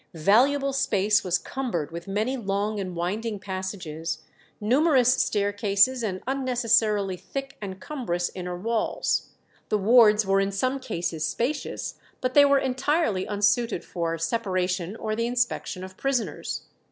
[0.15, 4.23] Valuable space was cumbered with many long and winding passages,
[4.59, 9.27] numerous staircases, and unnecessarily thick and cumbrous inner walls.
[9.69, 15.15] The wards were in some cases spacious, but they were entirely unsuited for separation or
[15.15, 16.63] the inspection of prisoners.